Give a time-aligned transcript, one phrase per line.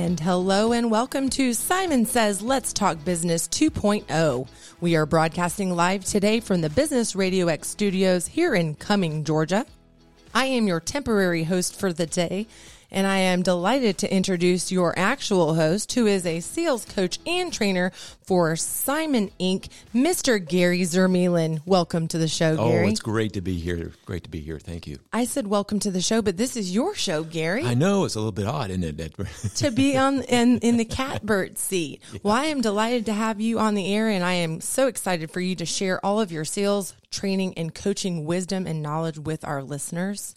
[0.00, 4.48] And hello and welcome to Simon Says Let's Talk Business 2.0.
[4.80, 9.66] We are broadcasting live today from the Business Radio X studios here in Cumming, Georgia.
[10.34, 12.46] I am your temporary host for the day,
[12.90, 17.52] and I am delighted to introduce your actual host, who is a sales coach and
[17.52, 20.44] trainer for Simon Inc., Mr.
[20.44, 21.60] Gary Zermuehlen.
[21.66, 22.90] Welcome to the show, oh, Gary.
[22.90, 23.92] it's great to be here.
[24.04, 24.58] Great to be here.
[24.58, 24.98] Thank you.
[25.12, 27.64] I said welcome to the show, but this is your show, Gary.
[27.64, 29.14] I know it's a little bit odd, isn't it?
[29.56, 32.00] to be on in in the catbird seat.
[32.12, 32.18] Yeah.
[32.24, 35.30] Well, I am delighted to have you on the air, and I am so excited
[35.30, 39.44] for you to share all of your sales training and coaching wisdom and knowledge with
[39.44, 40.34] our listeners.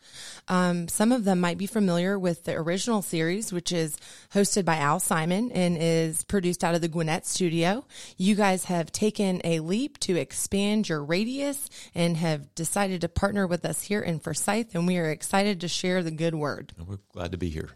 [0.47, 3.97] Um, some of them might be familiar with the original series, which is
[4.33, 7.85] hosted by Al Simon and is produced out of the Gwinnett studio.
[8.17, 13.45] You guys have taken a leap to expand your radius and have decided to partner
[13.45, 16.73] with us here in Forsyth, and we are excited to share the good word.
[16.85, 17.69] We're glad to be here.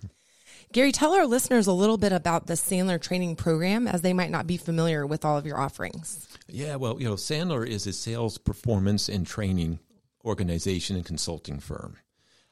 [0.74, 4.30] Gary, tell our listeners a little bit about the Sandler training program as they might
[4.30, 6.28] not be familiar with all of your offerings.
[6.48, 9.80] Yeah, well, you know, Sandler is a sales performance and training
[10.26, 11.96] organization and consulting firm.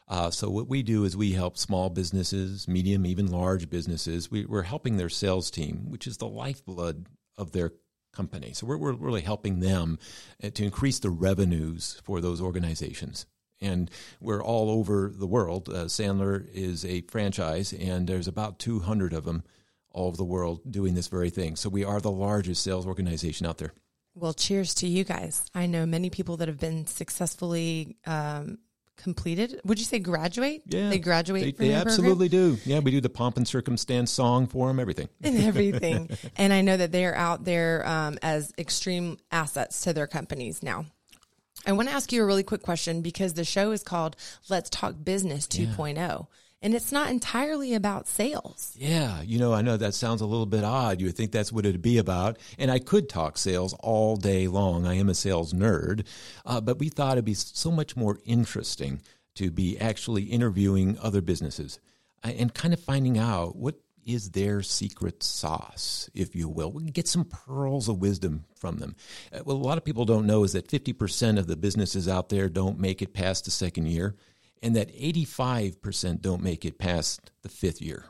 [0.07, 4.31] Uh, so what we do is we help small businesses, medium, even large businesses.
[4.31, 7.07] We, are helping their sales team, which is the lifeblood
[7.37, 7.73] of their
[8.13, 8.53] company.
[8.53, 9.99] So we're, we're really helping them
[10.41, 13.25] uh, to increase the revenues for those organizations
[13.65, 15.69] and we're all over the world.
[15.69, 19.43] Uh, Sandler is a franchise, and there's about 200 of them
[19.91, 21.55] all over the world doing this very thing.
[21.55, 23.73] So we are the largest sales organization out there.
[24.13, 25.45] Well, cheers to you guys.
[25.53, 28.59] I know many people that have been successfully um,
[28.97, 29.59] completed.
[29.65, 30.63] Would you say graduate?
[30.67, 31.57] Yeah, they graduate.
[31.57, 32.57] They, they absolutely do.
[32.65, 34.79] Yeah, we do the pomp and circumstance song for them.
[34.79, 36.09] Everything and everything.
[36.37, 40.63] and I know that they are out there um, as extreme assets to their companies
[40.63, 40.85] now.
[41.65, 44.15] I want to ask you a really quick question because the show is called
[44.49, 45.95] Let's Talk Business 2.0.
[45.95, 46.19] Yeah.
[46.61, 48.73] And it's not entirely about sales.
[48.75, 50.99] Yeah, you know, I know that sounds a little bit odd.
[50.99, 52.37] You would think that's what it'd be about.
[52.57, 54.87] And I could talk sales all day long.
[54.87, 56.07] I am a sales nerd.
[56.45, 59.01] Uh, but we thought it'd be so much more interesting
[59.35, 61.79] to be actually interviewing other businesses
[62.23, 66.71] uh, and kind of finding out what is their secret sauce, if you will.
[66.71, 68.95] We can get some pearls of wisdom from them.
[69.33, 72.29] Uh, what a lot of people don't know is that 50% of the businesses out
[72.29, 74.15] there don't make it past the second year,
[74.61, 78.05] and that 85% don't make it past the fifth year.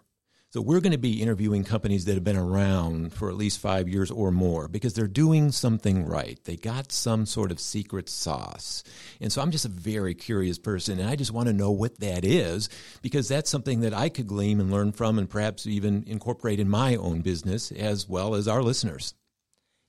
[0.56, 3.90] So we're going to be interviewing companies that have been around for at least five
[3.90, 6.40] years or more because they're doing something right.
[6.46, 8.82] They got some sort of secret sauce.
[9.20, 12.00] And so I'm just a very curious person and I just want to know what
[12.00, 12.70] that is
[13.02, 16.70] because that's something that I could glean and learn from and perhaps even incorporate in
[16.70, 19.14] my own business as well as our listeners.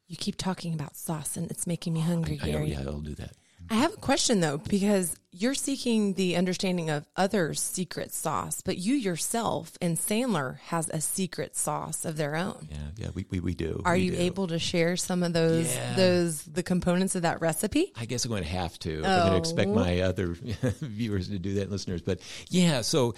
[0.09, 2.81] You keep talking about sauce and it's making me oh, hungry, I, I know, yeah,
[2.81, 3.37] I'll do that.
[3.71, 8.79] I have a question though, because you're seeking the understanding of others' secret sauce, but
[8.79, 12.69] you yourself and Sandler has a secret sauce of their own.
[12.71, 13.83] Yeah, yeah, we, we, we do.
[13.85, 14.19] Are we you do.
[14.19, 15.95] able to share some of those yeah.
[15.95, 17.93] those the components of that recipe?
[17.97, 19.03] I guess I'm going to have to.
[19.05, 19.09] Oh.
[19.09, 20.29] I'm going to expect my other
[20.81, 22.03] viewers to do that, listeners.
[22.03, 23.15] But yeah, so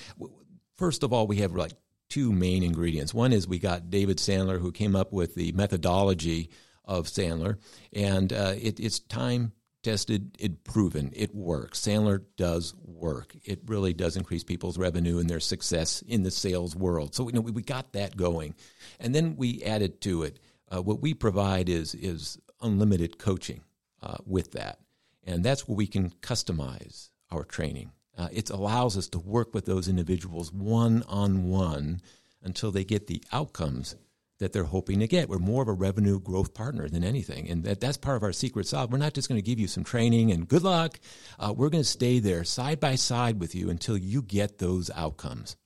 [0.77, 1.73] first of all, we have like
[2.09, 3.15] two main ingredients.
[3.15, 6.51] One is we got David Sandler who came up with the methodology
[6.85, 7.59] of Sandler,
[7.93, 11.81] and uh, it, it's time tested, it proven, it works.
[11.81, 13.35] Sandler does work.
[13.45, 17.15] It really does increase people's revenue and their success in the sales world.
[17.15, 18.55] So you know, we, we got that going,
[19.01, 20.41] and then we added to it.
[20.71, 23.63] Uh, what we provide is is unlimited coaching
[24.03, 24.79] uh, with that,
[25.25, 27.93] and that's where we can customize our training.
[28.17, 32.01] Uh, it allows us to work with those individuals one on one
[32.43, 33.95] until they get the outcomes
[34.39, 35.29] that they're hoping to get.
[35.29, 37.49] We're more of a revenue growth partner than anything.
[37.49, 38.89] And that, that's part of our secret sauce.
[38.89, 41.01] We're not just going to give you some training and good luck.
[41.39, 44.91] Uh, we're going to stay there side by side with you until you get those
[44.95, 45.57] outcomes.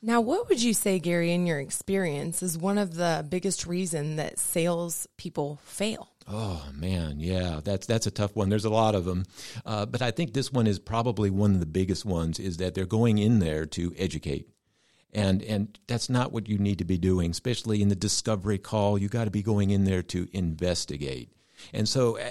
[0.00, 4.14] Now, what would you say, Gary, in your experience, is one of the biggest reason
[4.16, 6.12] that sales people fail?
[6.30, 8.48] Oh man, yeah, that's that's a tough one.
[8.50, 9.24] There's a lot of them,
[9.64, 12.38] uh, but I think this one is probably one of the biggest ones.
[12.38, 14.46] Is that they're going in there to educate
[15.12, 18.98] and and that's not what you need to be doing especially in the discovery call
[18.98, 21.32] you got to be going in there to investigate
[21.72, 22.30] and so uh,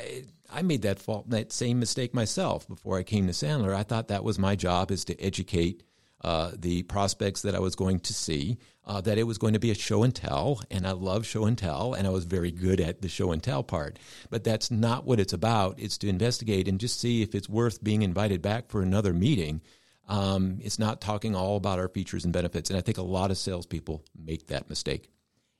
[0.49, 4.09] I made that fault that same mistake myself before I came to Sandler I thought
[4.09, 5.83] that was my job is to educate
[6.21, 8.57] uh, the prospects that I was going to see
[8.87, 11.45] uh, that it was going to be a show and tell, and I love show
[11.45, 13.99] and tell, and I was very good at the show and tell part.
[14.29, 15.77] But that's not what it's about.
[15.77, 19.61] It's to investigate and just see if it's worth being invited back for another meeting
[20.07, 22.69] um, it's not talking all about our features and benefits.
[22.69, 25.09] And I think a lot of salespeople make that mistake.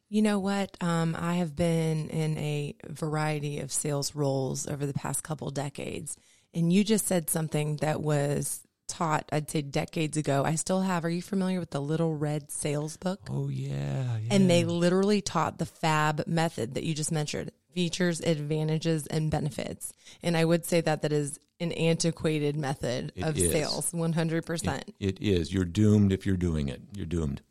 [0.10, 0.76] You know what?
[0.82, 6.16] Um, I have been in a variety of sales roles over the past couple decades.
[6.54, 10.44] And you just said something that was taught, I'd say decades ago.
[10.46, 11.04] I still have.
[11.04, 13.20] Are you familiar with the Little Red Sales Book?
[13.30, 14.34] Oh yeah, yeah.
[14.34, 19.94] And they literally taught the FAB method that you just mentioned: features, advantages, and benefits.
[20.24, 23.52] And I would say that that is an antiquated method It of is.
[23.52, 24.84] sales, one hundred percent.
[25.00, 25.54] it is.
[25.54, 26.82] You're doomed if you're doing it.
[26.96, 27.42] You're doomed.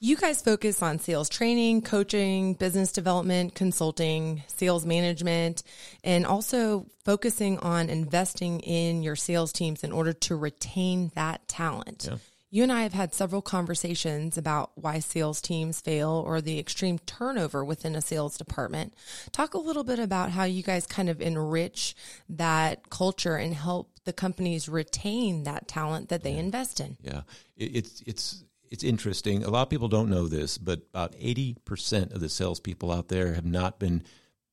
[0.00, 5.62] You guys focus on sales training, coaching, business development, consulting, sales management,
[6.02, 12.08] and also focusing on investing in your sales teams in order to retain that talent.
[12.10, 12.16] Yeah.
[12.48, 16.98] You and I have had several conversations about why sales teams fail or the extreme
[17.00, 18.94] turnover within a sales department.
[19.32, 21.96] Talk a little bit about how you guys kind of enrich
[22.28, 26.96] that culture and help the companies retain that talent that they invest in.
[27.02, 27.22] Yeah,
[27.56, 29.42] it, it's it's it's interesting.
[29.42, 33.08] A lot of people don't know this, but about eighty percent of the salespeople out
[33.08, 34.04] there have not been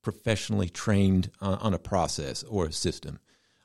[0.02, 3.20] professionally trained on, on a process or a system.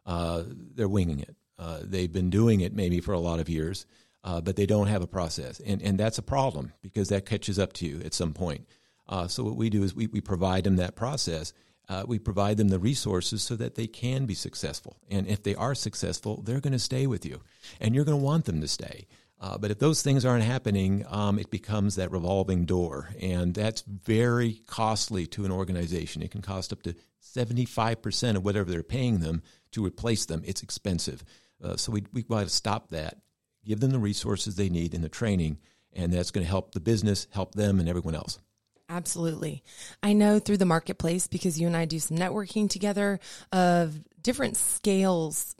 [0.06, 1.36] Uh, they're winging it.
[1.58, 3.86] Uh, they've been doing it maybe for a lot of years,
[4.24, 7.60] uh, but they don't have a process, and and that's a problem because that catches
[7.60, 8.68] up to you at some point.
[9.08, 11.54] Uh, so what we do is we, we provide them that process.
[11.88, 14.98] Uh, we provide them the resources so that they can be successful.
[15.10, 17.42] And if they are successful, they're going to stay with you,
[17.80, 19.08] and you're going to want them to stay.
[19.42, 23.82] Uh, but if those things aren't happening, um, it becomes that revolving door, and that's
[23.82, 26.22] very costly to an organization.
[26.22, 30.44] It can cost up to seventy-five percent of whatever they're paying them to replace them.
[30.46, 31.24] It's expensive,
[31.64, 33.18] uh, so we we got to stop that.
[33.66, 35.58] Give them the resources they need and the training,
[35.94, 38.40] and that's going to help the business, help them, and everyone else.
[38.90, 39.64] Absolutely.
[40.02, 43.20] I know through the marketplace because you and I do some networking together
[43.52, 45.56] of different scales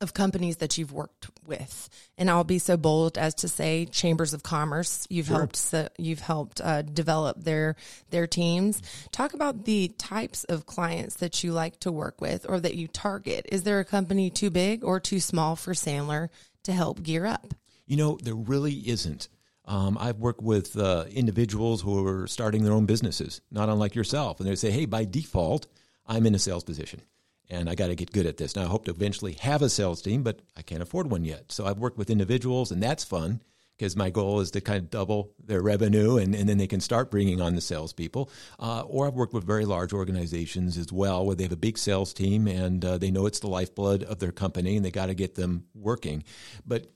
[0.00, 1.88] of companies that you've worked with.
[2.18, 5.06] And I'll be so bold as to say chambers of commerce.
[5.08, 5.36] You've Sure.
[5.38, 7.76] helped se- you've helped uh, develop their
[8.10, 8.82] their teams.
[9.10, 12.88] Talk about the types of clients that you like to work with or that you
[12.88, 13.46] target.
[13.50, 16.28] Is there a company too big or too small for Sandler
[16.66, 17.54] to help gear up?
[17.86, 19.28] You know, there really isn't.
[19.64, 24.38] Um, I've worked with uh, individuals who are starting their own businesses, not unlike yourself,
[24.38, 25.66] and they say, "Hey, by default,
[26.06, 27.02] I'm in a sales position,
[27.50, 29.68] and I got to get good at this." Now, I hope to eventually have a
[29.68, 31.50] sales team, but I can't afford one yet.
[31.50, 33.42] So I've worked with individuals, and that's fun
[33.76, 36.80] because my goal is to kind of double their revenue, and, and then they can
[36.80, 38.30] start bringing on the salespeople.
[38.58, 41.78] Uh, or I've worked with very large organizations as well, where they have a big
[41.78, 45.06] sales team, and uh, they know it's the lifeblood of their company, and they got
[45.06, 46.24] to get them working.
[46.66, 46.86] But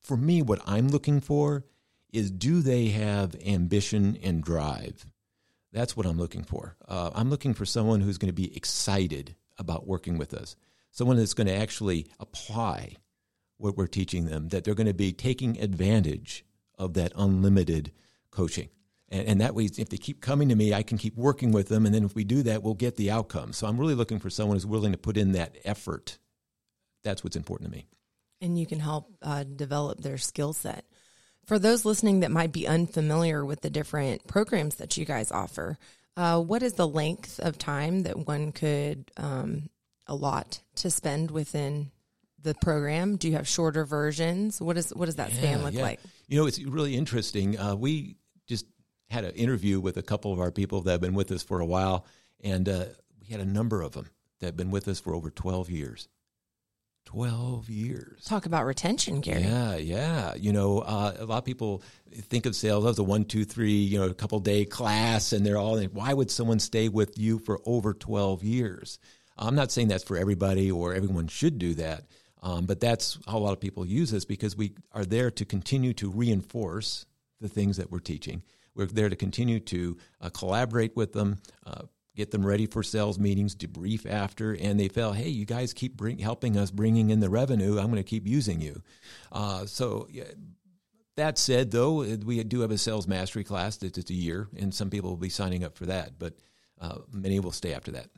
[0.00, 1.64] for me, what I'm looking for
[2.12, 5.06] is do they have ambition and drive?
[5.72, 6.76] That's what I'm looking for.
[6.88, 10.56] Uh, I'm looking for someone who's going to be excited about working with us,
[10.90, 12.96] someone that's going to actually apply
[13.60, 16.44] what we're teaching them, that they're going to be taking advantage
[16.78, 17.92] of that unlimited
[18.30, 18.68] coaching.
[19.08, 21.68] And, and that way, if they keep coming to me, I can keep working with
[21.68, 21.84] them.
[21.86, 23.52] And then if we do that, we'll get the outcome.
[23.52, 26.18] So I'm really looking for someone who's willing to put in that effort.
[27.02, 27.86] That's what's important to me.
[28.40, 30.84] and you can help uh, develop their skill set.
[31.46, 35.78] For those listening that might be unfamiliar with the different programs that you guys offer,
[36.16, 39.68] uh, what is the length of time that one could um,
[40.06, 41.90] allot to spend within
[42.42, 43.16] the program?
[43.16, 44.60] Do you have shorter versions?
[44.60, 45.82] What is what does that span look yeah.
[45.82, 46.00] like?
[46.28, 47.58] You know, it's really interesting.
[47.58, 48.66] Uh, we just
[49.08, 51.60] had an interview with a couple of our people that have been with us for
[51.60, 52.06] a while,
[52.42, 52.84] and uh,
[53.20, 56.08] we had a number of them that have been with us for over 12 years.
[57.06, 58.24] 12 years.
[58.24, 59.42] Talk about retention, Gary.
[59.42, 60.34] Yeah, yeah.
[60.34, 61.82] You know, uh, a lot of people
[62.14, 65.44] think of sales as a one, two, three, you know, a couple day class, and
[65.44, 65.80] they're all.
[65.86, 68.98] Why would someone stay with you for over twelve years?
[69.36, 72.04] I'm not saying that's for everybody or everyone should do that,
[72.42, 75.44] um, but that's how a lot of people use us because we are there to
[75.44, 77.06] continue to reinforce
[77.40, 78.42] the things that we're teaching.
[78.74, 81.38] We're there to continue to uh, collaborate with them.
[81.66, 81.82] Uh,
[82.16, 85.96] Get them ready for sales meetings, debrief after, and they feel, "Hey, you guys keep
[85.96, 87.78] bring, helping us, bringing in the revenue.
[87.78, 88.82] I'm going to keep using you."
[89.30, 90.24] Uh, so, yeah,
[91.16, 94.90] that said, though, we do have a sales mastery class that's a year, and some
[94.90, 96.34] people will be signing up for that, but
[96.80, 98.08] uh, many will stay after that.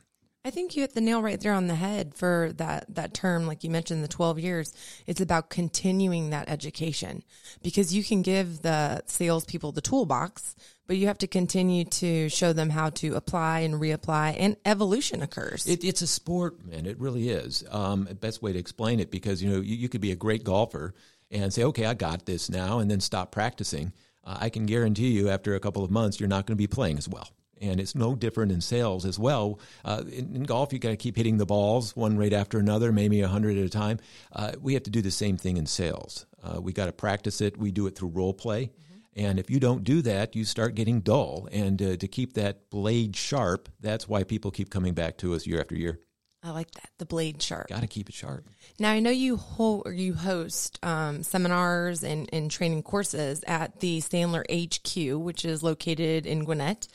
[0.45, 3.47] I think you hit the nail right there on the head for that that term
[3.47, 4.73] like you mentioned the 12 years
[5.07, 7.23] it's about continuing that education
[7.61, 12.51] because you can give the salespeople the toolbox but you have to continue to show
[12.51, 16.85] them how to apply and reapply and evolution occurs It, it's a sport, man.
[16.85, 17.63] It really is.
[17.71, 20.43] Um, best way to explain it because you know you, you could be a great
[20.43, 20.93] golfer
[21.31, 23.93] and say, "Okay, I got this now," and then stop practicing.
[24.23, 26.67] Uh, I can guarantee you, after a couple of months, you're not going to be
[26.67, 27.29] playing as well.
[27.63, 29.59] And it's no different in sales as well.
[29.85, 32.91] Uh, in, in golf, you got to keep hitting the balls one right after another,
[32.91, 33.99] maybe a hundred at a time.
[34.33, 36.25] Uh, we have to do the same thing in sales.
[36.43, 37.57] Uh, we got to practice it.
[37.57, 38.71] We do it through role play.
[39.15, 41.47] And if you don't do that, you start getting dull.
[41.51, 45.45] And uh, to keep that blade sharp, that's why people keep coming back to us
[45.45, 45.99] year after year.
[46.43, 46.89] I like that.
[46.97, 47.69] The blade sharp.
[47.69, 48.49] Got to keep it sharp.
[48.77, 53.79] Now I know you hold or you host um, seminars and, and training courses at
[53.79, 56.87] the Sandler HQ, which is located in Gwinnett.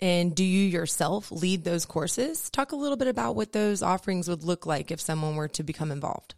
[0.00, 2.50] And do you yourself lead those courses?
[2.50, 5.62] Talk a little bit about what those offerings would look like if someone were to
[5.62, 6.34] become involved.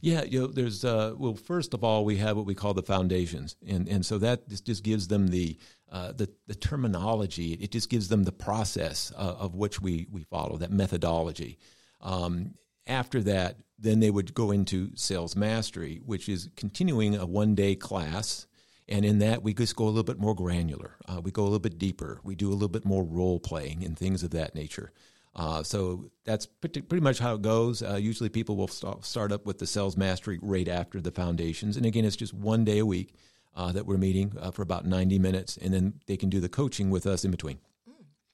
[0.00, 2.82] Yeah, you know, there's uh, well, first of all, we have what we call the
[2.82, 5.58] foundations, and and so that just, just gives them the
[5.90, 7.54] uh, the the terminology.
[7.54, 11.58] It just gives them the process uh, of which we we follow that methodology.
[12.00, 12.54] Um,
[12.86, 17.74] after that, then they would go into sales mastery, which is continuing a one day
[17.74, 18.46] class.
[18.88, 20.96] And in that, we just go a little bit more granular.
[21.08, 22.20] Uh, we go a little bit deeper.
[22.22, 24.92] We do a little bit more role playing and things of that nature.
[25.34, 27.82] Uh, so that's pretty, pretty, much how it goes.
[27.82, 31.76] Uh, usually, people will start, start up with the sales mastery right after the foundations.
[31.76, 33.14] And again, it's just one day a week
[33.56, 36.48] uh, that we're meeting uh, for about 90 minutes, and then they can do the
[36.48, 37.58] coaching with us in between.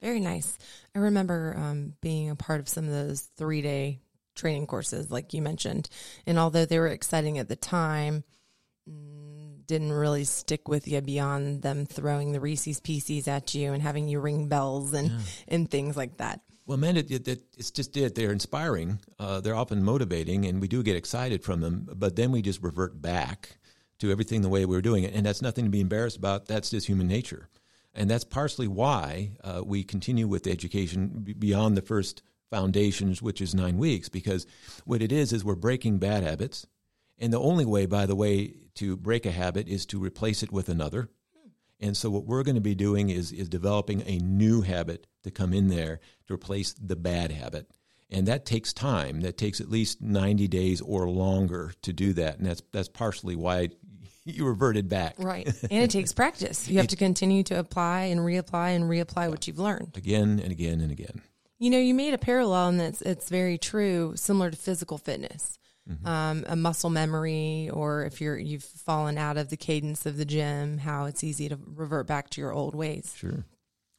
[0.03, 0.59] Very nice.
[0.95, 4.01] I remember um, being a part of some of those three day
[4.35, 5.89] training courses, like you mentioned.
[6.27, 8.25] And although they were exciting at the time,
[8.89, 9.40] mm,
[9.71, 14.09] didn't really stick with you beyond them throwing the Reese's Pieces at you and having
[14.09, 15.19] you ring bells and, yeah.
[15.47, 16.41] and things like that.
[16.67, 18.17] Well, man, it, it, it's just it.
[18.17, 18.99] They're inspiring.
[19.17, 21.89] Uh, they're often motivating, and we do get excited from them.
[21.95, 23.59] But then we just revert back
[24.01, 26.47] to everything the way we were doing it, and that's nothing to be embarrassed about.
[26.47, 27.49] That's just human nature,
[27.95, 33.55] and that's partially why uh, we continue with education beyond the first foundations, which is
[33.55, 34.47] nine weeks, because
[34.85, 36.67] what it is is we're breaking bad habits,
[37.21, 40.51] and the only way, by the way, to break a habit is to replace it
[40.51, 41.11] with another.
[41.79, 45.31] And so what we're going to be doing is is developing a new habit to
[45.31, 47.71] come in there to replace the bad habit.
[48.11, 49.21] And that takes time.
[49.21, 52.39] That takes at least 90 days or longer to do that.
[52.39, 53.69] And that's that's partially why
[54.25, 55.15] you reverted back.
[55.19, 55.47] Right.
[55.71, 56.69] And it takes practice.
[56.69, 59.97] You have to continue to apply and reapply and reapply what you've learned.
[59.97, 61.23] Again and again and again.
[61.59, 65.59] You know, you made a parallel and it's it's very true, similar to physical fitness.
[65.89, 66.07] Mm-hmm.
[66.07, 70.25] Um, a muscle memory, or if you're you've fallen out of the cadence of the
[70.25, 73.15] gym, how it's easy to revert back to your old ways.
[73.17, 73.45] Sure.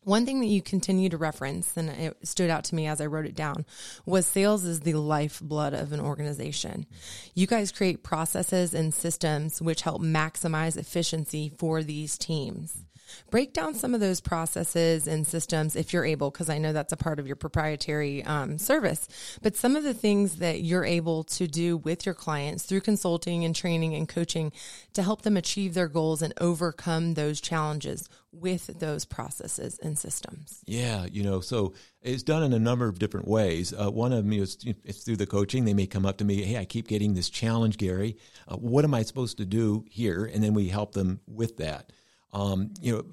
[0.03, 3.05] One thing that you continue to reference, and it stood out to me as I
[3.05, 3.65] wrote it down,
[4.03, 6.87] was sales is the lifeblood of an organization.
[7.35, 12.83] You guys create processes and systems which help maximize efficiency for these teams.
[13.29, 16.93] Break down some of those processes and systems if you're able, because I know that's
[16.93, 19.07] a part of your proprietary um, service.
[19.41, 23.45] But some of the things that you're able to do with your clients through consulting
[23.45, 24.51] and training and coaching
[24.93, 30.61] to help them achieve their goals and overcome those challenges with those processes and systems.
[30.65, 33.73] Yeah, you know, so it's done in a number of different ways.
[33.73, 35.65] Uh, one of them is it's through the coaching.
[35.65, 38.17] They may come up to me, hey, I keep getting this challenge, Gary.
[38.47, 40.25] Uh, what am I supposed to do here?
[40.25, 41.91] And then we help them with that.
[42.33, 43.03] Um, you know,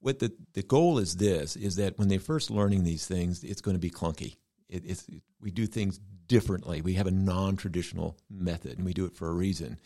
[0.00, 3.60] what the, the goal is this, is that when they're first learning these things, it's
[3.60, 4.36] going to be clunky.
[4.68, 5.06] It, it's,
[5.40, 6.80] we do things differently.
[6.80, 9.78] We have a non-traditional method, and we do it for a reason.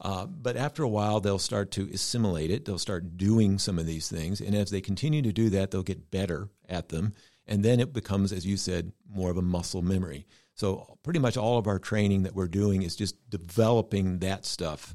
[0.00, 2.64] Uh, but after a while, they'll start to assimilate it.
[2.64, 5.82] They'll start doing some of these things, and as they continue to do that, they'll
[5.82, 7.14] get better at them.
[7.46, 10.26] And then it becomes, as you said, more of a muscle memory.
[10.54, 14.94] So pretty much all of our training that we're doing is just developing that stuff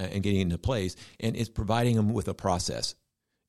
[0.00, 2.94] uh, and getting into place, and it's providing them with a process.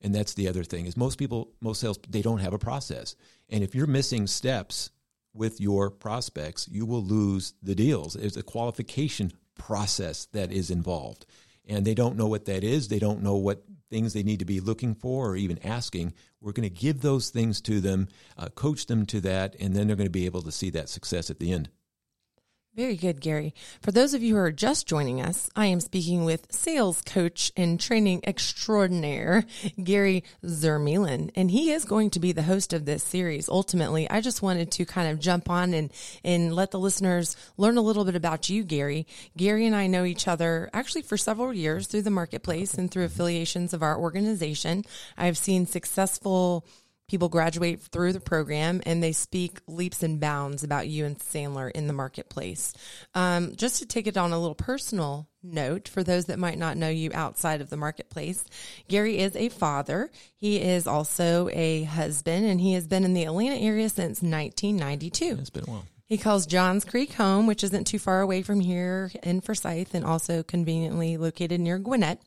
[0.02, 3.14] And that's the other thing is most people, most sales, they don't have a process.
[3.48, 4.90] And if you're missing steps
[5.32, 8.16] with your prospects, you will lose the deals.
[8.16, 11.24] It's a qualification process that is involved.
[11.66, 12.88] And they don't know what that is.
[12.88, 16.12] They don't know what things they need to be looking for or even asking.
[16.40, 19.86] We're going to give those things to them, uh, coach them to that, and then
[19.86, 21.68] they're going to be able to see that success at the end.
[22.74, 23.52] Very good, Gary.
[23.82, 27.52] For those of you who are just joining us, I am speaking with sales coach
[27.54, 29.44] and training extraordinaire,
[29.84, 33.50] Gary Zermuehlen, and he is going to be the host of this series.
[33.50, 35.92] Ultimately, I just wanted to kind of jump on and,
[36.24, 39.06] and let the listeners learn a little bit about you, Gary.
[39.36, 43.04] Gary and I know each other actually for several years through the marketplace and through
[43.04, 44.86] affiliations of our organization.
[45.18, 46.64] I've seen successful
[47.08, 51.70] people graduate through the program and they speak leaps and bounds about you and Sandler
[51.70, 52.72] in the marketplace.
[53.14, 56.76] Um, just to take it on a little personal note for those that might not
[56.76, 58.44] know you outside of the marketplace,
[58.88, 60.10] Gary is a father.
[60.36, 65.36] He is also a husband and he has been in the Atlanta area since 1992.
[65.38, 65.84] It's been a while.
[66.12, 70.04] He calls Johns Creek home, which isn't too far away from here in Forsyth and
[70.04, 72.20] also conveniently located near Gwinnett.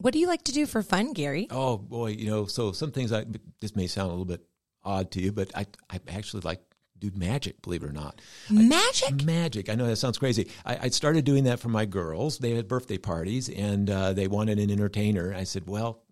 [0.00, 1.48] What do you like to do for fun, Gary?
[1.50, 3.26] Oh boy, you know, so some things I
[3.60, 4.44] this may sound a little bit
[4.84, 6.60] odd to you, but I I actually like
[6.98, 8.20] do magic, believe it or not.
[8.50, 9.22] Magic?
[9.22, 9.68] I, magic.
[9.68, 10.50] I know that sounds crazy.
[10.64, 12.38] I, I, started doing that for my girls.
[12.38, 15.32] They had birthday parties and uh, they wanted an entertainer.
[15.32, 16.02] I said, well,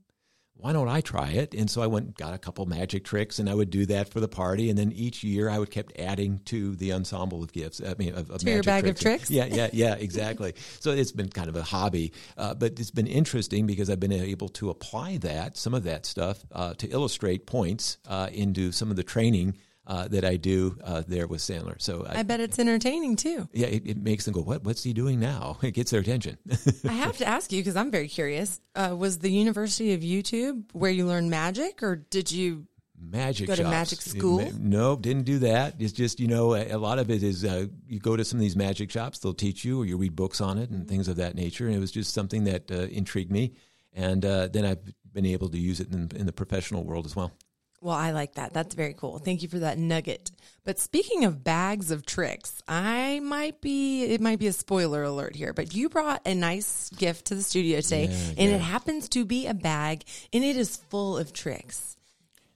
[0.58, 1.54] why don't I try it?
[1.54, 4.08] And so I went and got a couple magic tricks and I would do that
[4.08, 4.70] for the party.
[4.70, 7.80] And then each year I would kept adding to the ensemble of gifts.
[7.80, 9.00] I mean, of, of to your bag tricks.
[9.00, 9.30] of tricks?
[9.30, 10.54] Yeah, yeah, yeah, exactly.
[10.80, 14.12] so it's been kind of a hobby, uh, but it's been interesting because I've been
[14.12, 18.90] able to apply that, some of that stuff, uh, to illustrate points uh, into some
[18.90, 21.80] of the training uh, that I do uh, there with Sandler.
[21.80, 23.48] So I, I, bet it's entertaining too.
[23.52, 24.64] Yeah, it, it, makes them go, "What?
[24.64, 26.38] What's he doing now?" It gets their attention.
[26.88, 28.60] I have to ask you because I'm very curious.
[28.74, 32.66] Uh, was the University of YouTube where you learned magic, or did you?
[32.98, 33.66] Magic go shops.
[33.66, 34.40] to magic school?
[34.40, 35.74] It, no, didn't do that.
[35.78, 38.38] It's just you know a, a lot of it is uh, you go to some
[38.38, 40.88] of these magic shops, they'll teach you, or you read books on it and mm-hmm.
[40.88, 41.66] things of that nature.
[41.66, 43.52] And it was just something that uh, intrigued me,
[43.92, 44.80] and uh, then I've
[45.12, 47.32] been able to use it in, in the professional world as well.
[47.80, 48.52] Well, I like that.
[48.52, 49.18] That's very cool.
[49.18, 50.30] Thank you for that nugget.
[50.64, 55.36] But speaking of bags of tricks, I might be, it might be a spoiler alert
[55.36, 58.56] here, but you brought a nice gift to the studio today, yeah, and yeah.
[58.56, 61.96] it happens to be a bag, and it is full of tricks.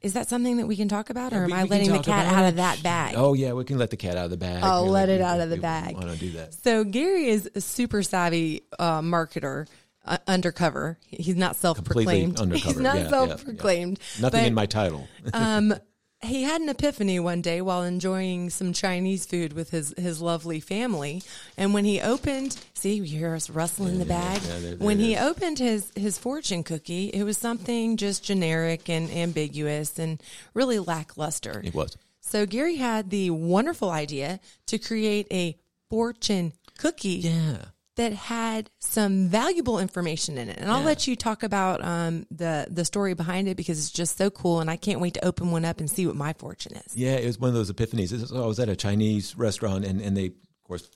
[0.01, 2.33] Is that something that we can talk about, or yeah, am I letting the cat
[2.33, 3.15] out of that bag?
[3.19, 4.63] Oh yeah, we can let the cat out of the bag.
[4.63, 5.95] I'll let it out of the bag.
[5.95, 6.55] Want to do that?
[6.55, 9.69] So Gary is a super savvy uh, marketer
[10.05, 10.99] uh, undercover.
[11.07, 12.39] He's not self-proclaimed.
[12.55, 13.99] He's not yeah, self-proclaimed.
[13.99, 14.23] Yeah, yeah.
[14.23, 15.09] Nothing but, in my title.
[15.33, 15.75] um,
[16.23, 20.61] he had an epiphany one day while enjoying some Chinese food with his, his lovely
[20.61, 21.23] family.
[21.57, 24.41] And when he opened, see, you hear us rustling the bag.
[24.43, 29.11] There, there when he opened his, his fortune cookie, it was something just generic and
[29.11, 31.63] ambiguous and really lackluster.
[31.65, 31.97] It was.
[32.21, 35.57] So Gary had the wonderful idea to create a
[35.89, 37.21] fortune cookie.
[37.21, 37.57] Yeah
[37.97, 40.59] that had some valuable information in it.
[40.59, 44.17] And I'll let you talk about um, the the story behind it because it's just
[44.17, 46.77] so cool, and I can't wait to open one up and see what my fortune
[46.77, 46.97] is.
[46.97, 48.35] Yeah, it was one of those epiphanies.
[48.35, 50.89] I was at a Chinese restaurant, and, and they, of course,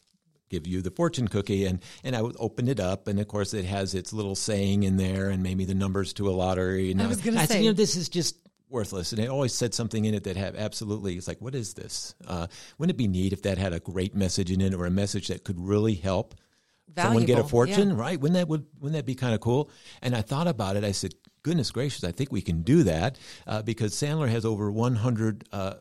[0.48, 3.54] give you the fortune cookie and and I would open it up and of course
[3.54, 7.02] it has its little saying in there and maybe the numbers to a lottery and
[7.02, 8.36] I was going to say you know this is just
[8.68, 11.74] worthless and it always said something in it that had absolutely it's like what is
[11.74, 12.46] this uh,
[12.78, 15.28] wouldn't it be neat if that had a great message in it or a message
[15.28, 16.34] that could really help
[16.88, 17.20] Valuable.
[17.20, 17.96] someone get a fortune, yeah.
[17.96, 18.20] right?
[18.20, 19.70] Wouldn't that would wouldn't that be kind of cool?
[20.02, 20.84] And I thought about it.
[20.84, 24.72] I said, goodness gracious, I think we can do that uh, because Sandler has over
[24.72, 25.74] 100 uh,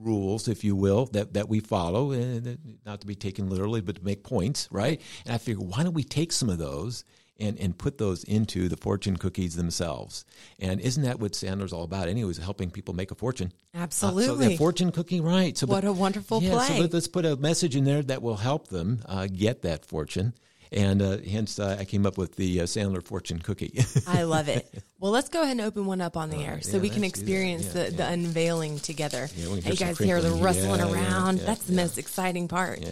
[0.00, 3.96] rules, if you will, that, that we follow, and not to be taken literally, but
[3.96, 5.00] to make points, right?
[5.24, 7.04] And I figured, why don't we take some of those
[7.40, 10.24] and, and put those into the fortune cookies themselves.
[10.58, 12.08] And isn't that what Sandler's all about?
[12.08, 13.52] Anyways, helping people make a fortune.
[13.74, 14.46] Absolutely.
[14.46, 15.56] Uh, so fortune cookie, right?
[15.56, 16.66] So, what but, a wonderful yeah, play.
[16.68, 19.84] So let, us put a message in there that will help them uh, get that
[19.84, 20.34] fortune
[20.72, 23.80] and uh, hence uh, I came up with the uh, Sandler fortune cookie.
[24.06, 24.68] I love it.
[25.00, 27.04] Well, let's go ahead and open one up on the air so yeah, we can
[27.04, 29.30] experience yeah, the, the unveiling together.
[29.34, 31.38] Yeah, you guys hear the rustling around.
[31.38, 32.82] That's the most exciting part.
[32.82, 32.88] Yeah,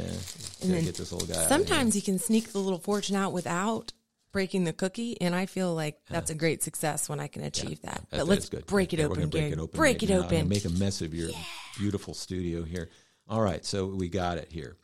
[0.62, 3.92] and then get this guy sometimes you can sneak the little fortune out without
[4.32, 7.82] breaking the cookie, and I feel like that's a great success when I can achieve
[7.82, 8.06] that.
[8.10, 9.78] But let's break it open, Break it open.
[9.78, 10.48] Break it open.
[10.48, 11.30] Make a mess of your
[11.76, 12.90] beautiful studio here.
[13.28, 14.76] All right, so we got it here.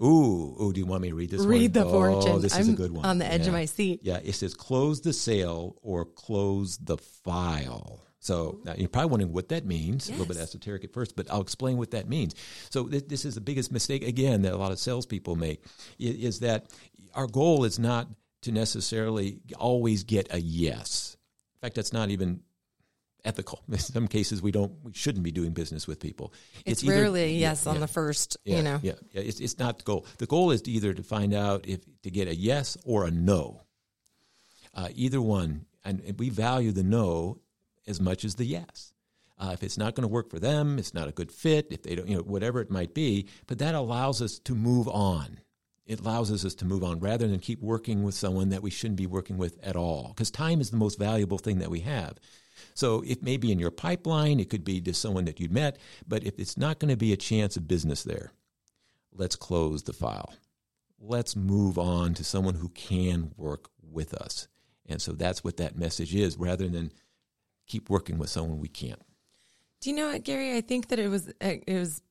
[0.00, 1.84] Ooh, ooh, do you want me to read this read one?
[1.84, 2.32] the fortune.
[2.32, 3.04] Oh, this I'm is a good one.
[3.04, 3.46] On the edge yeah.
[3.48, 4.00] of my seat.
[4.02, 8.04] Yeah, it says close the sale or close the file.
[8.20, 10.08] So now you're probably wondering what that means.
[10.08, 10.16] Yes.
[10.16, 12.34] A little bit esoteric at first, but I'll explain what that means.
[12.70, 15.64] So th- this is the biggest mistake again that a lot of salespeople make
[15.98, 16.66] is, is that
[17.14, 18.08] our goal is not
[18.42, 21.16] to necessarily always get a yes.
[21.56, 22.40] In fact, that's not even
[23.24, 23.62] ethical.
[23.70, 26.32] In some cases, we don't, we shouldn't be doing business with people.
[26.64, 28.80] It's, it's rarely a yes yeah, on yeah, the first, yeah, you know.
[28.82, 29.22] Yeah, yeah.
[29.22, 30.06] It's, it's not the goal.
[30.18, 33.10] The goal is to either to find out if to get a yes or a
[33.10, 33.62] no.
[34.74, 37.40] Uh, either one, and we value the no
[37.86, 38.92] as much as the yes.
[39.38, 41.68] Uh, if it's not going to work for them, it's not a good fit.
[41.70, 44.88] If they don't, you know, whatever it might be, but that allows us to move
[44.88, 45.40] on.
[45.88, 48.98] It allows us to move on rather than keep working with someone that we shouldn't
[48.98, 50.08] be working with at all.
[50.08, 52.18] Because time is the most valuable thing that we have.
[52.74, 55.78] So it may be in your pipeline, it could be to someone that you met,
[56.06, 58.32] but if it's not going to be a chance of business there,
[59.14, 60.34] let's close the file.
[61.00, 64.46] Let's move on to someone who can work with us.
[64.86, 66.92] And so that's what that message is rather than
[67.66, 69.00] keep working with someone we can't.
[69.80, 70.56] Do you know what, Gary?
[70.56, 72.02] I think that it was it was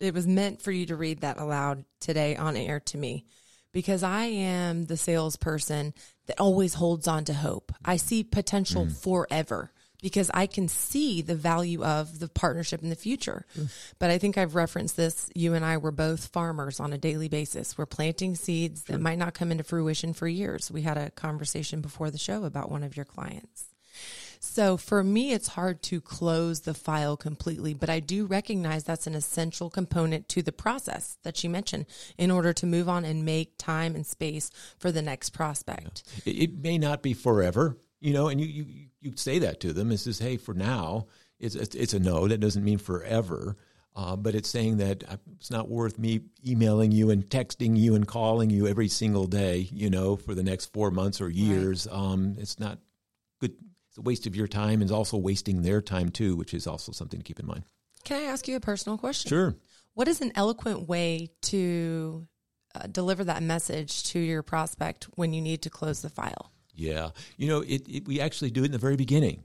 [0.00, 3.24] it was meant for you to read that aloud today on air to me
[3.72, 5.94] because I am the salesperson
[6.26, 7.72] that always holds on to hope.
[7.84, 8.96] I see potential mm.
[8.96, 9.70] forever
[10.02, 13.44] because I can see the value of the partnership in the future.
[13.56, 13.70] Mm.
[13.98, 15.28] But I think I've referenced this.
[15.34, 17.76] You and I were both farmers on a daily basis.
[17.76, 18.96] We're planting seeds sure.
[18.96, 20.70] that might not come into fruition for years.
[20.70, 23.66] We had a conversation before the show about one of your clients.
[24.42, 29.06] So for me, it's hard to close the file completely, but I do recognize that's
[29.06, 31.84] an essential component to the process that you mentioned
[32.16, 36.04] in order to move on and make time and space for the next prospect.
[36.24, 36.44] Yeah.
[36.44, 38.66] It may not be forever, you know, and you, you
[39.02, 39.92] you say that to them.
[39.92, 41.06] It says, hey, for now,
[41.38, 42.26] it's, it's a no.
[42.26, 43.58] That doesn't mean forever.
[43.94, 45.04] Uh, but it's saying that
[45.36, 49.68] it's not worth me emailing you and texting you and calling you every single day,
[49.70, 51.86] you know, for the next four months or years.
[51.90, 51.98] Right.
[51.98, 52.78] Um, it's not.
[53.90, 56.66] It's a waste of your time and it's also wasting their time too, which is
[56.66, 57.64] also something to keep in mind.
[58.04, 59.28] Can I ask you a personal question?
[59.28, 59.56] Sure.
[59.94, 62.26] What is an eloquent way to
[62.74, 66.52] uh, deliver that message to your prospect when you need to close the file?
[66.72, 67.10] Yeah.
[67.36, 69.42] You know, it, it, we actually do it in the very beginning.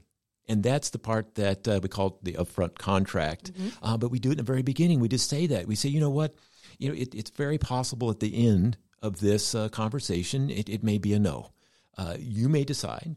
[0.48, 3.52] And that's the part that uh, we call the upfront contract.
[3.52, 3.84] Mm-hmm.
[3.84, 5.00] Uh, but we do it in the very beginning.
[5.00, 5.66] We just say that.
[5.66, 6.36] We say, you know what?
[6.78, 10.82] You know, it, it's very possible at the end of this uh, conversation, it, it,
[10.82, 11.52] may be a no.
[11.96, 13.16] Uh, you may decide,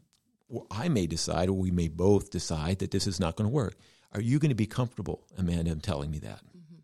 [0.70, 3.76] I may decide, or we may both decide that this is not going to work.
[4.12, 6.40] Are you going to be comfortable, Amanda, in telling me that?
[6.56, 6.76] Mm-hmm.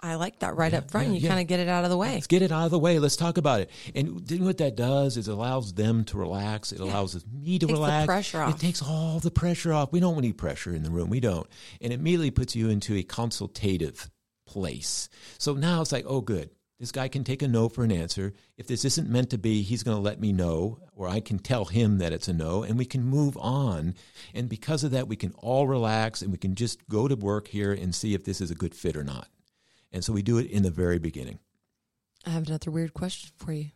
[0.00, 1.08] I like that right yeah, up front.
[1.08, 1.28] Yeah, you yeah.
[1.28, 2.14] kind of get it out of the way.
[2.14, 2.98] Let's get it out of the way.
[2.98, 3.70] Let's talk about it.
[3.94, 6.72] And then what that does is it allows them to relax.
[6.72, 8.06] It allows me to takes relax.
[8.06, 8.54] pressure off.
[8.54, 9.92] It takes all the pressure off.
[9.92, 11.08] We don't want any pressure in the room.
[11.08, 11.46] We don't.
[11.80, 14.10] And it immediately puts you into a consultative
[14.44, 15.08] place.
[15.38, 16.50] So now it's like, oh, good.
[16.82, 18.34] This guy can take a no for an answer.
[18.56, 21.38] If this isn't meant to be, he's going to let me know, or I can
[21.38, 23.94] tell him that it's a no, and we can move on.
[24.34, 27.46] And because of that, we can all relax and we can just go to work
[27.46, 29.28] here and see if this is a good fit or not.
[29.92, 31.38] And so we do it in the very beginning.
[32.26, 33.66] I have another weird question for you.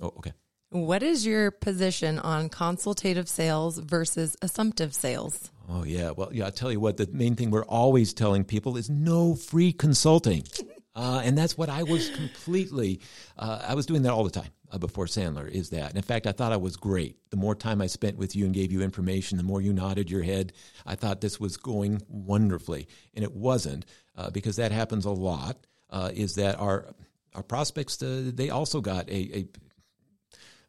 [0.00, 0.32] Oh, okay.
[0.70, 5.50] What is your position on consultative sales versus assumptive sales?
[5.68, 6.12] Oh, yeah.
[6.12, 9.34] Well, yeah, I'll tell you what, the main thing we're always telling people is no
[9.34, 10.44] free consulting.
[10.94, 13.00] Uh, and that's what I was completely,
[13.36, 15.88] uh, I was doing that all the time uh, before Sandler, is that.
[15.88, 17.16] And in fact, I thought I was great.
[17.30, 20.08] The more time I spent with you and gave you information, the more you nodded
[20.08, 20.52] your head.
[20.86, 22.86] I thought this was going wonderfully.
[23.14, 26.94] And it wasn't, uh, because that happens a lot, uh, is that our,
[27.34, 29.48] our prospects, uh, they also got a, a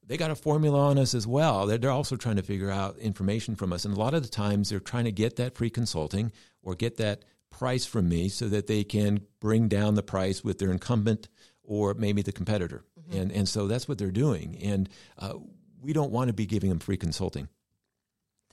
[0.08, 1.66] they got a formula on us as well.
[1.66, 3.86] They're, they're also trying to figure out information from us.
[3.86, 6.98] And a lot of the times they're trying to get that free consulting or get
[6.98, 11.30] that price from me so that they can bring down the price with their incumbent
[11.64, 12.84] or maybe the competitor.
[13.00, 13.22] Mm-hmm.
[13.22, 14.58] And, and so that's what they're doing.
[14.62, 15.34] And uh,
[15.82, 17.48] we don't want to be giving them free consulting.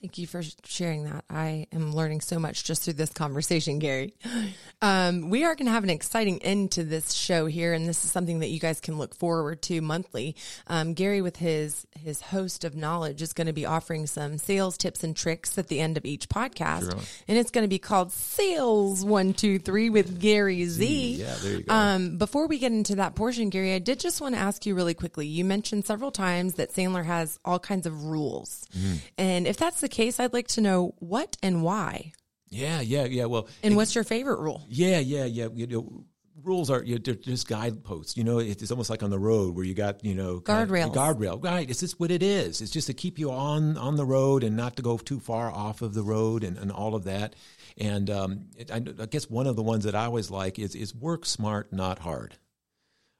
[0.03, 1.23] Thank you for sharing that.
[1.29, 4.13] I am learning so much just through this conversation, Gary.
[4.81, 8.03] Um, we are going to have an exciting end to this show here, and this
[8.03, 10.35] is something that you guys can look forward to monthly.
[10.67, 14.77] Um, Gary, with his his host of knowledge, is going to be offering some sales
[14.77, 16.99] tips and tricks at the end of each podcast, sure.
[17.29, 21.15] and it's going to be called Sales One Two Three with Gary Z.
[21.15, 21.73] Yeah, there you go.
[21.73, 24.75] Um, before we get into that portion, Gary, I did just want to ask you
[24.75, 25.27] really quickly.
[25.27, 28.99] You mentioned several times that Sandler has all kinds of rules, mm.
[29.17, 32.11] and if that's the case, I'd like to know what and why.
[32.49, 33.25] Yeah, yeah, yeah.
[33.25, 34.65] Well, and what's your favorite rule?
[34.69, 35.47] Yeah, yeah, yeah.
[35.53, 36.05] You know,
[36.43, 38.17] rules are you know, they're just guideposts.
[38.17, 41.43] You know, it's almost like on the road where you got you know guardrail, Guardrail,
[41.43, 41.69] right?
[41.69, 42.61] It's just what it is.
[42.61, 45.51] It's just to keep you on on the road and not to go too far
[45.51, 47.35] off of the road and, and all of that.
[47.77, 50.75] And um, it, I, I guess one of the ones that I always like is
[50.75, 52.35] is work smart, not hard.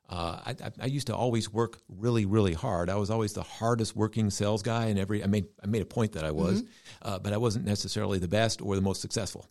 [0.09, 2.89] Uh, I, I, used to always work really, really hard.
[2.89, 5.85] I was always the hardest working sales guy, and every I made I made a
[5.85, 7.07] point that I was, mm-hmm.
[7.07, 9.47] uh, but I wasn't necessarily the best or the most successful.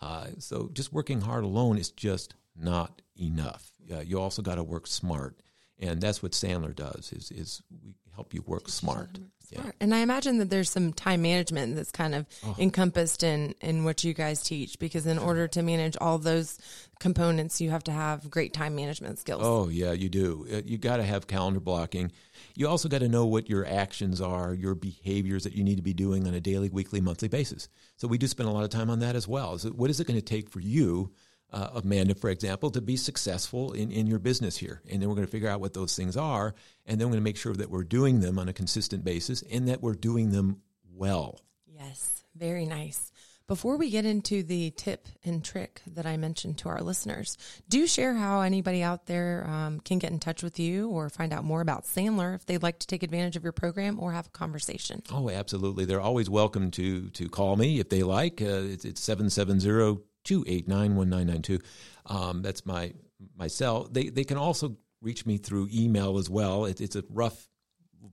[0.00, 3.70] Uh, so just working hard alone is just not enough.
[4.04, 5.42] you also got to work smart,
[5.78, 7.12] and that's what Sandler does.
[7.12, 9.18] Is is we help you work smart.
[9.50, 9.72] Yeah.
[9.80, 12.54] And I imagine that there's some time management that's kind of oh.
[12.58, 16.58] encompassed in in what you guys teach because in order to manage all those
[17.00, 19.42] components, you have to have great time management skills.
[19.44, 20.46] Oh yeah, you do.
[20.52, 22.12] Uh, you got to have calendar blocking.
[22.54, 25.82] You also got to know what your actions are, your behaviors that you need to
[25.82, 27.68] be doing on a daily, weekly, monthly basis.
[27.96, 29.58] So we do spend a lot of time on that as well.
[29.58, 31.12] So what is it going to take for you?
[31.52, 34.82] Uh, Amanda, for example, to be successful in, in your business here.
[34.90, 36.54] And then we're going to figure out what those things are.
[36.86, 39.42] And then we're going to make sure that we're doing them on a consistent basis
[39.42, 40.62] and that we're doing them
[40.94, 41.40] well.
[41.66, 43.10] Yes, very nice.
[43.50, 47.36] Before we get into the tip and trick that I mentioned to our listeners,
[47.68, 51.32] do share how anybody out there um, can get in touch with you or find
[51.32, 54.28] out more about Sandler if they'd like to take advantage of your program or have
[54.28, 55.02] a conversation.
[55.12, 55.84] Oh, absolutely.
[55.84, 58.40] They're always welcome to to call me if they like.
[58.40, 61.58] Uh, it's, it's 770 289
[62.06, 62.92] Um, that's my,
[63.36, 63.88] my cell.
[63.90, 66.66] They, they can also reach me through email as well.
[66.66, 67.48] It, it's a rough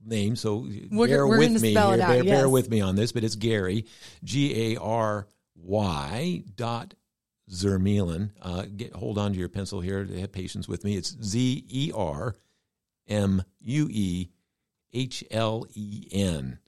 [0.04, 1.96] name, so we're, bear we're with me here.
[1.96, 2.24] Bear, yes.
[2.24, 3.86] bear, with me on this, but it's Gary,
[4.24, 6.94] G A R Y dot
[7.50, 8.30] Zermuehlen.
[8.40, 10.04] Uh, get hold on to your pencil here.
[10.04, 10.96] Have patience with me.
[10.96, 12.34] It's Z E R
[13.06, 14.30] M U E
[14.92, 16.58] H L E N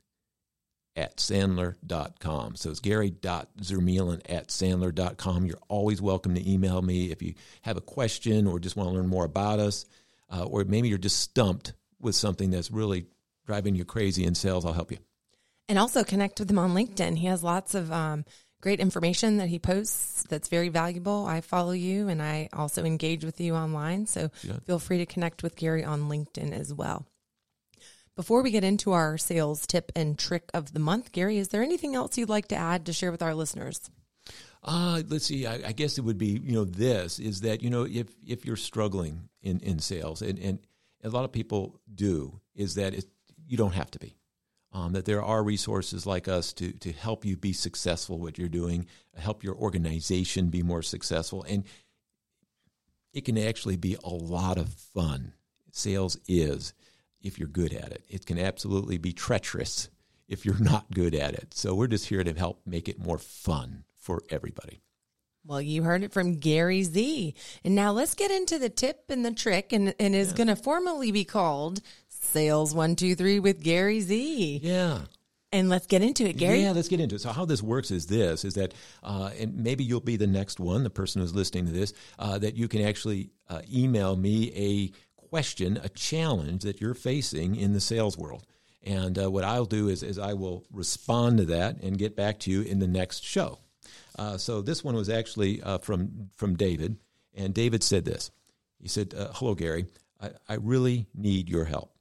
[0.96, 2.56] at sandler.com.
[2.56, 5.46] So it's gary.zermuehlen at sandler.com.
[5.46, 8.94] You're always welcome to email me if you have a question or just want to
[8.94, 9.86] learn more about us,
[10.32, 13.06] uh, or maybe you're just stumped with something that's really
[13.46, 14.64] driving you crazy in sales.
[14.64, 14.98] I'll help you.
[15.68, 17.16] And also connect with him on LinkedIn.
[17.18, 18.24] He has lots of um,
[18.60, 21.26] great information that he posts that's very valuable.
[21.26, 24.06] I follow you and I also engage with you online.
[24.06, 24.58] So yeah.
[24.66, 27.06] feel free to connect with Gary on LinkedIn as well.
[28.16, 31.62] Before we get into our sales tip and trick of the month, Gary, is there
[31.62, 33.90] anything else you'd like to add to share with our listeners?
[34.62, 35.46] Uh, let's see.
[35.46, 38.44] I, I, guess it would be, you know, this is that, you know, if, if
[38.44, 40.58] you're struggling in, in sales, and, and
[41.02, 43.06] a lot of people do, is that it,
[43.46, 44.16] you don't have to be.
[44.72, 48.48] Um, that there are resources like us to, to help you be successful what you're
[48.48, 51.44] doing, help your organization be more successful.
[51.48, 51.64] And
[53.12, 55.32] it can actually be a lot of fun.
[55.72, 56.72] Sales is
[57.22, 58.04] if you're good at it.
[58.08, 59.88] It can absolutely be treacherous
[60.28, 61.54] if you're not good at it.
[61.54, 64.80] So we're just here to help make it more fun for everybody.
[65.46, 67.34] Well, you heard it from Gary Z.
[67.64, 70.36] And now let's get into the tip and the trick, and, and is yeah.
[70.36, 74.60] going to formally be called Sales 123 with Gary Z.
[74.62, 75.00] Yeah.
[75.52, 76.62] And let's get into it, Gary.
[76.62, 77.22] Yeah, let's get into it.
[77.22, 80.60] So how this works is this: is that, uh, and maybe you'll be the next
[80.60, 84.52] one, the person who's listening to this, uh, that you can actually uh, email me
[84.54, 84.92] a
[85.30, 88.44] question, a challenge that you're facing in the sales world.
[88.82, 92.40] And uh, what I'll do is, is I will respond to that and get back
[92.40, 93.58] to you in the next show.
[94.18, 96.96] Uh, so this one was actually uh, from from David,
[97.34, 98.30] and David said this.
[98.78, 99.86] He said, uh, "Hello, Gary.
[100.20, 101.94] I, I really need your help.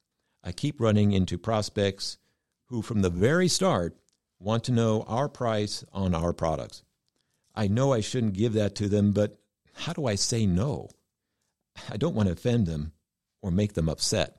[0.43, 2.17] I keep running into prospects
[2.65, 3.97] who, from the very start,
[4.39, 6.83] want to know our price on our products.
[7.55, 9.37] I know I shouldn't give that to them, but
[9.73, 10.89] how do I say no?
[11.89, 12.93] I don't want to offend them,
[13.41, 14.35] or make them upset.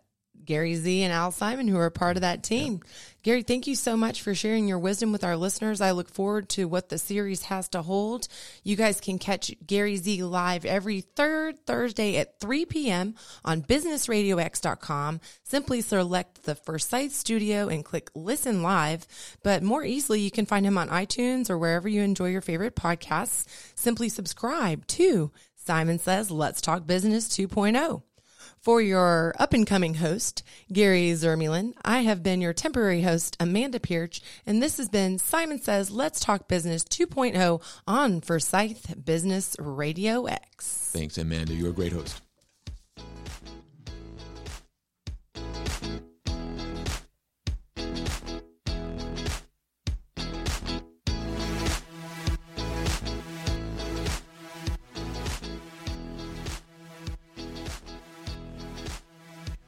[0.45, 2.81] Gary Z and Al Simon, who are part of that team.
[3.23, 5.79] Gary, thank you so much for sharing your wisdom with our listeners.
[5.79, 8.27] I look forward to what the series has to hold.
[8.63, 13.15] You guys can catch Gary Z live every third Thursday at 3 p.m.
[13.45, 15.21] on businessradiox.com.
[15.43, 19.07] Simply select the Forsyth Studio and click listen live.
[19.41, 22.75] But more easily, you can find him on iTunes or wherever you enjoy your favorite
[22.75, 23.45] podcasts.
[23.75, 28.03] Simply subscribe to Simon Says Let's Talk Business 2.0.
[28.63, 33.77] For your up and coming host, Gary Zermuehlen, I have been your temporary host, Amanda
[33.77, 40.27] Pierce, and this has been Simon Says Let's Talk Business 2.0 on Forsyth Business Radio
[40.27, 40.91] X.
[40.93, 41.53] Thanks, Amanda.
[41.53, 42.21] You're a great host.